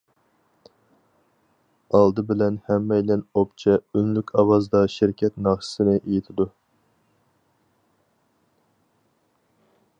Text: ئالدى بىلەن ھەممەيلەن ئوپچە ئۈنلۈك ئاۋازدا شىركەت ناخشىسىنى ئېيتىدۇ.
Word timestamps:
ئالدى 1.97 2.23
بىلەن 2.29 2.57
ھەممەيلەن 2.69 3.21
ئوپچە 3.41 3.75
ئۈنلۈك 3.99 4.33
ئاۋازدا 4.41 4.83
شىركەت 4.95 5.39
ناخشىسىنى 5.49 5.95
ئېيتىدۇ. 6.01 6.49